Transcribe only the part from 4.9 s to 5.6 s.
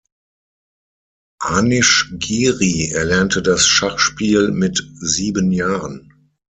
sieben